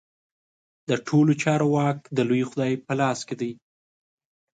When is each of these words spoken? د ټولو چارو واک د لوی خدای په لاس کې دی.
د 0.89 0.91
ټولو 1.07 1.31
چارو 1.43 1.67
واک 1.75 1.99
د 2.17 2.19
لوی 2.29 2.43
خدای 2.49 2.73
په 2.85 2.93
لاس 2.99 3.19
کې 3.27 3.35
دی. 3.41 3.51